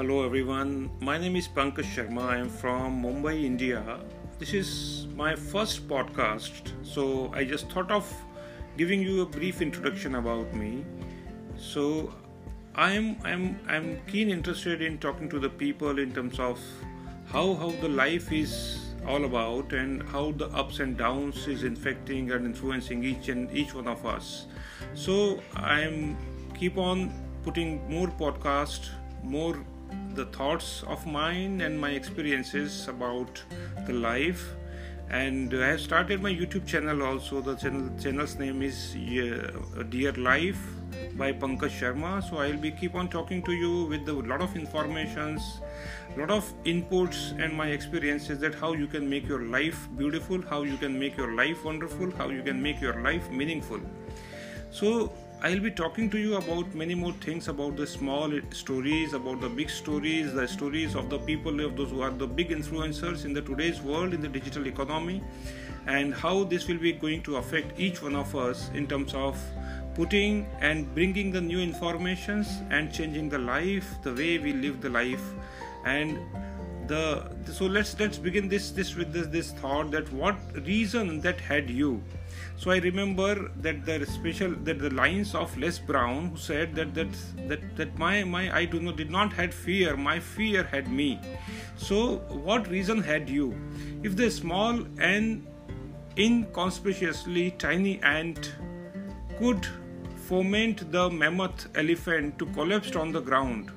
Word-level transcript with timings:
Hello 0.00 0.24
everyone, 0.24 0.90
my 0.98 1.18
name 1.18 1.36
is 1.36 1.46
Pankaj 1.46 1.84
Sharma. 1.94 2.22
I 2.26 2.36
am 2.38 2.48
from 2.48 3.02
Mumbai, 3.02 3.44
India. 3.44 4.00
This 4.38 4.54
is 4.54 5.06
my 5.14 5.36
first 5.36 5.86
podcast, 5.88 6.70
so 6.82 7.30
I 7.34 7.44
just 7.44 7.68
thought 7.68 7.90
of 7.90 8.10
giving 8.78 9.02
you 9.02 9.20
a 9.20 9.26
brief 9.26 9.60
introduction 9.60 10.14
about 10.14 10.54
me. 10.54 10.86
So 11.58 12.14
I 12.74 12.92
am 12.92 13.18
I'm 13.24 13.60
I'm 13.68 14.00
keen 14.06 14.30
interested 14.30 14.80
in 14.80 14.96
talking 14.96 15.28
to 15.34 15.38
the 15.38 15.50
people 15.50 15.98
in 15.98 16.14
terms 16.14 16.40
of 16.40 16.58
how 17.26 17.52
how 17.56 17.68
the 17.82 17.90
life 17.90 18.32
is 18.32 18.54
all 19.06 19.26
about 19.26 19.74
and 19.74 20.02
how 20.14 20.22
the 20.44 20.48
ups 20.62 20.80
and 20.80 20.96
downs 20.96 21.46
is 21.46 21.62
infecting 21.62 22.30
and 22.30 22.46
influencing 22.46 23.04
each 23.04 23.28
and 23.28 23.52
each 23.64 23.74
one 23.74 23.92
of 23.96 24.06
us. 24.06 24.46
So 24.94 25.42
I 25.56 25.82
am 25.82 26.16
keep 26.54 26.78
on 26.78 27.12
putting 27.42 27.76
more 27.90 28.08
podcast, 28.24 28.88
more 29.22 29.62
the 30.14 30.26
thoughts 30.26 30.82
of 30.86 31.06
mine 31.06 31.60
and 31.60 31.80
my 31.80 31.90
experiences 31.90 32.88
about 32.88 33.42
the 33.86 33.92
life 33.92 34.44
and 35.10 35.52
I 35.52 35.68
have 35.70 35.80
started 35.80 36.22
my 36.22 36.32
YouTube 36.32 36.66
channel 36.66 37.02
also. 37.02 37.40
The 37.40 37.56
channel 37.56 37.90
channel's 38.00 38.36
name 38.36 38.62
is 38.62 38.94
uh, 38.94 39.82
Dear 39.88 40.12
Life 40.12 40.60
by 41.16 41.32
Pankaj 41.32 41.72
Sharma. 41.78 42.22
So 42.28 42.38
I'll 42.38 42.56
be 42.56 42.70
keep 42.70 42.94
on 42.94 43.08
talking 43.08 43.42
to 43.42 43.52
you 43.52 43.86
with 43.86 44.08
a 44.08 44.12
lot 44.12 44.40
of 44.40 44.54
informations, 44.54 45.60
lot 46.16 46.30
of 46.30 46.52
inputs 46.64 47.32
and 47.42 47.52
my 47.52 47.68
experiences 47.68 48.38
that 48.38 48.54
how 48.54 48.72
you 48.72 48.86
can 48.86 49.10
make 49.10 49.26
your 49.26 49.42
life 49.42 49.88
beautiful, 49.96 50.40
how 50.42 50.62
you 50.62 50.76
can 50.76 50.96
make 50.96 51.16
your 51.16 51.34
life 51.34 51.64
wonderful, 51.64 52.12
how 52.12 52.28
you 52.28 52.42
can 52.42 52.62
make 52.62 52.80
your 52.80 53.02
life 53.02 53.28
meaningful. 53.30 53.80
So 54.70 55.12
I'll 55.42 55.58
be 55.58 55.70
talking 55.70 56.10
to 56.10 56.18
you 56.18 56.36
about 56.36 56.74
many 56.74 56.94
more 56.94 57.14
things 57.14 57.48
about 57.48 57.74
the 57.74 57.86
small 57.86 58.30
stories, 58.50 59.14
about 59.14 59.40
the 59.40 59.48
big 59.48 59.70
stories, 59.70 60.34
the 60.34 60.46
stories 60.46 60.94
of 60.94 61.08
the 61.08 61.18
people 61.18 61.64
of 61.64 61.78
those 61.78 61.90
who 61.92 62.02
are 62.02 62.10
the 62.10 62.26
big 62.26 62.50
influencers 62.50 63.24
in 63.24 63.32
the 63.32 63.40
today's 63.40 63.80
world 63.80 64.12
in 64.12 64.20
the 64.20 64.28
digital 64.28 64.66
economy, 64.66 65.22
and 65.86 66.12
how 66.12 66.44
this 66.44 66.68
will 66.68 66.76
be 66.76 66.92
going 66.92 67.22
to 67.22 67.36
affect 67.36 67.80
each 67.80 68.02
one 68.02 68.14
of 68.14 68.36
us 68.36 68.70
in 68.74 68.86
terms 68.86 69.14
of 69.14 69.42
putting 69.94 70.46
and 70.60 70.94
bringing 70.94 71.32
the 71.32 71.40
new 71.40 71.58
informations 71.58 72.60
and 72.68 72.92
changing 72.92 73.30
the 73.30 73.38
life, 73.38 73.94
the 74.02 74.12
way 74.12 74.36
we 74.36 74.52
live 74.52 74.82
the 74.82 74.90
life, 74.90 75.22
and 75.86 76.18
the 76.92 77.52
so 77.58 77.66
let's 77.66 77.98
let's 78.00 78.18
begin 78.18 78.48
this 78.48 78.70
this 78.78 78.94
with 79.00 79.12
this 79.12 79.28
this 79.36 79.52
thought 79.60 79.90
that 79.90 80.12
what 80.12 80.36
reason 80.66 81.20
that 81.20 81.40
had 81.40 81.70
you 81.70 82.02
so 82.60 82.70
I 82.70 82.76
remember 82.76 83.50
that 83.62 83.86
the 83.86 84.04
special 84.04 84.50
that 84.64 84.80
the 84.80 84.90
lines 84.90 85.34
of 85.34 85.56
Les 85.56 85.78
Brown 85.78 86.26
who 86.26 86.36
said 86.36 86.74
that 86.74 86.92
that 86.94 87.14
that, 87.48 87.62
that 87.76 87.98
my 87.98 88.22
my 88.22 88.54
I 88.54 88.66
do 88.66 88.80
not 88.80 88.96
did 88.96 89.10
not 89.10 89.32
had 89.32 89.54
fear, 89.54 89.96
my 89.96 90.18
fear 90.20 90.64
had 90.64 90.92
me. 90.92 91.18
So 91.76 92.18
what 92.48 92.68
reason 92.68 93.02
had 93.02 93.30
you? 93.30 93.54
If 94.02 94.14
the 94.14 94.30
small 94.30 94.82
and 94.98 95.46
inconspicuously 96.18 97.52
tiny 97.52 97.98
ant 98.02 98.52
could 99.38 99.66
foment 100.28 100.92
the 100.92 101.08
mammoth 101.08 101.68
elephant 101.74 102.38
to 102.40 102.46
collapse 102.58 102.94
on 102.94 103.10
the 103.10 103.20
ground, 103.20 103.72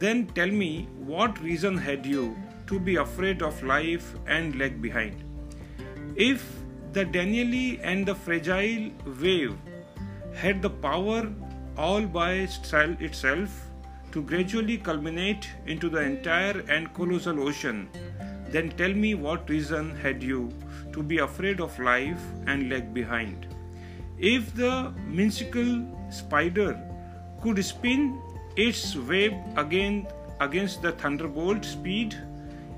then 0.00 0.26
tell 0.38 0.50
me 0.60 0.88
what 1.12 1.40
reason 1.40 1.76
had 1.76 2.06
you 2.06 2.36
to 2.66 2.80
be 2.80 2.96
afraid 2.96 3.42
of 3.42 3.62
life 3.62 4.14
and 4.26 4.58
lag 4.58 4.80
behind? 4.80 5.24
If 6.16 6.44
the 6.92 7.04
Danieli 7.04 7.80
and 7.82 8.06
the 8.06 8.14
fragile 8.14 8.90
wave 9.20 9.56
had 10.34 10.62
the 10.62 10.70
power 10.70 11.30
all 11.76 12.06
by 12.06 12.32
itself 12.32 13.50
to 14.12 14.22
gradually 14.22 14.78
culminate 14.78 15.48
into 15.66 15.88
the 15.88 16.00
entire 16.00 16.64
and 16.68 16.92
colossal 16.94 17.40
ocean, 17.48 17.88
then 18.48 18.70
tell 18.70 18.92
me 18.92 19.14
what 19.14 19.48
reason 19.48 19.94
had 19.96 20.22
you 20.22 20.50
to 20.92 21.02
be 21.02 21.18
afraid 21.18 21.60
of 21.60 21.78
life 21.78 22.20
and 22.46 22.68
lag 22.70 22.92
behind? 22.92 23.46
If 24.18 24.54
the 24.54 24.92
minuscule 25.06 25.86
spider 26.10 26.80
could 27.42 27.64
spin 27.64 28.20
its 28.56 28.96
web 28.96 29.34
again 29.56 30.06
against 30.40 30.82
the 30.82 30.92
thunderbolt 30.92 31.64
speed, 31.64 32.16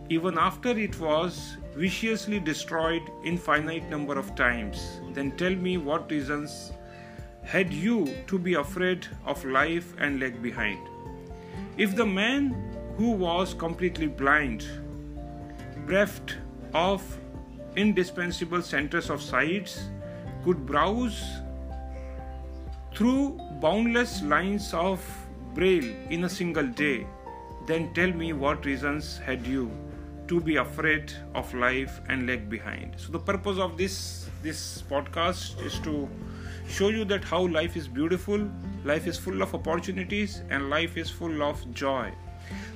even 0.08 0.36
after 0.38 0.70
it 0.70 0.98
was 1.00 1.56
viciously 1.74 2.38
destroyed 2.38 3.02
infinite 3.24 3.88
number 3.88 4.18
of 4.18 4.34
times, 4.34 5.00
then 5.12 5.32
tell 5.36 5.54
me 5.54 5.78
what 5.78 6.10
reasons 6.10 6.72
had 7.42 7.72
you 7.72 8.14
to 8.26 8.38
be 8.38 8.54
afraid 8.54 9.06
of 9.26 9.44
life 9.44 9.94
and 9.98 10.20
lag 10.20 10.42
behind? 10.42 10.78
If 11.76 11.96
the 11.96 12.06
man 12.06 12.54
who 12.96 13.12
was 13.12 13.54
completely 13.54 14.06
blind, 14.06 14.66
bereft 15.86 16.36
of 16.74 17.02
indispensable 17.76 18.62
centers 18.62 19.08
of 19.08 19.22
sights, 19.22 19.88
could 20.44 20.66
browse 20.66 21.24
through 22.94 23.38
boundless 23.60 24.22
lines 24.22 24.74
of 24.74 25.00
braille 25.54 25.94
in 26.10 26.24
a 26.24 26.28
single 26.28 26.66
day, 26.66 27.06
then 27.66 27.92
tell 27.94 28.12
me 28.12 28.32
what 28.32 28.64
reasons 28.64 29.18
had 29.18 29.46
you 29.46 29.70
to 30.28 30.40
be 30.40 30.56
afraid 30.56 31.12
of 31.34 31.52
life 31.54 32.00
and 32.08 32.26
lag 32.26 32.48
behind. 32.48 32.94
So 32.96 33.12
the 33.12 33.18
purpose 33.18 33.58
of 33.58 33.76
this 33.76 34.28
this 34.42 34.82
podcast 34.90 35.64
is 35.64 35.78
to 35.80 36.08
show 36.68 36.88
you 36.88 37.04
that 37.04 37.22
how 37.22 37.46
life 37.46 37.76
is 37.76 37.86
beautiful 37.86 38.48
life 38.84 39.06
is 39.06 39.18
full 39.18 39.42
of 39.42 39.54
opportunities 39.54 40.42
and 40.50 40.68
life 40.70 40.96
is 40.96 41.10
full 41.10 41.42
of 41.42 41.62
joy 41.72 42.12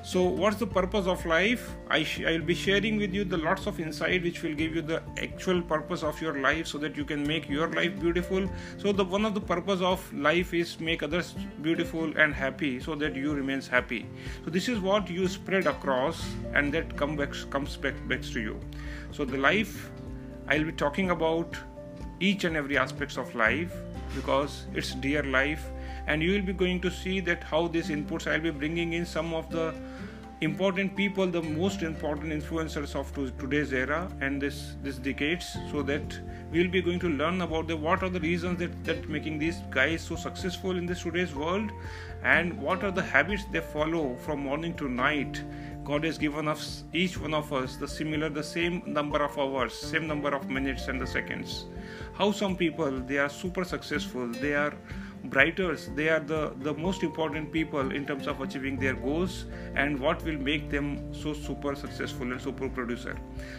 so 0.03 0.23
what's 0.23 0.57
the 0.57 0.67
purpose 0.67 1.07
of 1.07 1.25
life? 1.27 1.71
I 1.91 2.03
sh- 2.05 2.23
i'll 2.27 2.47
be 2.51 2.55
sharing 2.55 2.97
with 2.97 3.13
you 3.13 3.25
the 3.25 3.37
lots 3.37 3.67
of 3.67 3.81
insight 3.81 4.23
which 4.23 4.43
will 4.43 4.55
give 4.55 4.75
you 4.75 4.83
the 4.83 5.03
actual 5.23 5.63
purpose 5.63 6.03
of 6.03 6.21
your 6.21 6.39
life 6.41 6.67
so 6.67 6.79
that 6.79 6.97
you 6.97 7.05
can 7.05 7.27
make 7.27 7.49
your 7.49 7.69
life 7.69 7.99
beautiful. 8.01 8.49
So 8.79 8.93
the 8.93 9.05
one 9.05 9.25
of 9.25 9.35
the 9.35 9.41
purpose 9.41 9.81
of 9.81 10.13
life 10.13 10.55
is 10.55 10.79
make 10.81 11.03
others 11.03 11.35
beautiful 11.63 12.17
and 12.17 12.35
happy 12.35 12.79
so 12.81 12.95
that 12.97 13.17
you 13.17 13.35
remains 13.35 13.67
happy. 13.67 14.07
So 14.45 14.51
this 14.51 14.69
is 14.69 14.81
what 14.81 15.11
you 15.11 15.29
spread 15.29 15.67
across 15.67 16.25
and 16.55 16.73
that 16.75 16.97
come 16.97 17.17
back 17.17 17.35
comes 17.51 17.77
back 17.77 17.95
back 18.09 18.23
to 18.23 18.41
you. 18.41 18.61
So 19.13 19.25
the 19.25 19.39
life 19.39 19.91
i'll 20.49 20.65
be 20.65 20.73
talking 20.73 21.11
about 21.11 21.57
each 22.21 22.45
and 22.45 22.57
every 22.57 22.79
aspects 22.79 23.17
of 23.17 23.35
life 23.35 23.73
because 24.15 24.67
it's 24.75 24.95
dear 24.95 25.23
life 25.23 25.65
and 26.07 26.23
you 26.23 26.33
will 26.33 26.47
be 26.53 26.53
going 26.53 26.81
to 26.81 26.91
see 26.91 27.21
that 27.21 27.43
how 27.45 27.67
these 27.69 27.89
inputs 27.89 28.31
i'll 28.31 28.41
be 28.41 28.51
bringing 28.51 28.93
in 28.93 29.07
some 29.07 29.35
of 29.35 29.51
the 29.51 29.75
important 30.43 30.95
people 30.95 31.27
the 31.27 31.41
most 31.43 31.83
important 31.83 32.31
influencers 32.31 32.95
of 32.95 33.11
today's 33.39 33.73
era 33.73 34.07
and 34.21 34.41
this 34.41 34.77
this 34.83 34.99
decades 34.99 35.57
so 35.71 35.83
that 35.83 36.19
we'll 36.53 36.69
be 36.69 36.83
going 36.83 36.99
to 36.99 37.09
learn 37.09 37.41
about 37.41 37.67
the 37.67 37.75
what 37.75 38.03
are 38.03 38.11
the 38.11 38.21
reasons 38.21 38.59
that 38.59 38.85
that 38.85 39.09
making 39.09 39.39
these 39.39 39.63
guys 39.71 40.03
so 40.03 40.15
successful 40.15 40.77
in 40.77 40.85
this 40.85 41.05
today's 41.05 41.35
world 41.35 41.71
and 42.23 42.53
what 42.61 42.85
are 42.85 42.91
the 42.91 43.03
habits 43.03 43.45
they 43.51 43.61
follow 43.61 44.17
from 44.17 44.41
morning 44.41 44.75
to 44.75 44.89
night. 44.89 45.43
God 45.85 46.05
has 46.05 46.19
given 46.19 46.49
us 46.49 46.83
each 46.93 47.19
one 47.19 47.33
of 47.33 47.53
us 47.53 47.77
the 47.77 47.89
similar 47.89 48.29
the 48.29 48.43
same 48.43 48.83
number 48.87 49.23
of 49.23 49.39
hours 49.39 49.73
same 49.73 50.07
number 50.07 50.35
of 50.35 50.51
minutes 50.51 50.89
and 50.89 51.01
the 51.01 51.07
seconds. 51.07 51.65
How 52.13 52.31
some 52.31 52.57
people 52.57 52.91
they 52.91 53.19
are 53.19 53.31
super 53.31 53.65
successful 53.65 54.27
they 54.27 54.55
are 54.55 54.75
brighters. 55.31 55.89
They 55.95 56.09
are 56.09 56.21
the 56.21 56.55
the 56.61 56.75
most 56.75 57.03
important 57.03 57.53
people 57.53 57.93
in 57.93 58.07
terms 58.07 58.27
of 58.27 58.41
achieving 58.41 58.79
their 58.79 58.95
goals 58.95 59.45
and 59.75 60.01
what 60.01 60.25
will 60.25 60.39
make 60.39 60.71
them 60.71 60.93
so 61.23 61.33
super 61.33 61.75
successful 61.75 62.33
and 62.33 62.41
super 62.41 62.69
producer. 62.69 63.17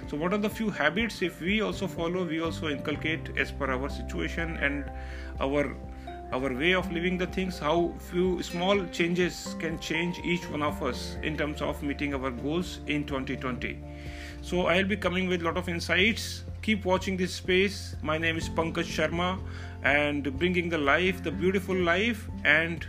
So 0.08 0.18
what 0.18 0.34
are 0.34 0.42
the 0.48 0.50
few 0.50 0.70
habits? 0.70 1.22
If 1.22 1.42
we 1.42 1.62
also 1.62 1.88
follow 1.88 2.26
we 2.26 2.42
also 2.42 2.70
inculcate 2.70 3.32
as 3.38 3.52
per 3.52 3.72
our 3.78 3.90
situation 3.90 4.58
and 4.58 4.92
our 5.40 5.76
our 6.32 6.54
way 6.54 6.74
of 6.74 6.92
living 6.92 7.18
the 7.18 7.28
things 7.28 7.58
how 7.58 7.94
few 8.10 8.44
small 8.44 8.86
changes 8.88 9.56
can 9.60 9.80
change 9.80 10.20
each 10.26 10.50
one 10.50 10.62
of 10.62 10.82
us 10.84 11.16
in 11.24 11.38
terms 11.38 11.62
of 11.62 11.82
meeting 11.82 12.14
our 12.14 12.32
goals 12.32 12.80
in 12.88 13.06
2020 13.06 13.80
so 14.42 14.66
i'll 14.68 14.84
be 14.84 14.98
coming 14.98 15.30
with 15.30 15.42
a 15.42 15.46
lot 15.46 15.56
of 15.56 15.70
insights 15.70 16.44
keep 16.62 16.86
watching 16.86 17.18
this 17.18 17.34
space 17.34 17.96
my 18.02 18.18
name 18.18 18.38
is 18.38 18.50
pankaj 18.50 18.86
sharma 18.98 19.40
and 19.84 20.38
bringing 20.38 20.70
the 20.70 20.78
life, 20.78 21.24
the 21.24 21.32
beautiful 21.32 21.76
life. 21.76 22.28
And 22.44 22.86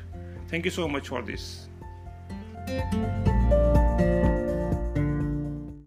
thank 0.48 0.64
you 0.64 0.70
so 0.70 0.88
much 0.88 1.08
for 1.08 1.22
this. 1.22 1.68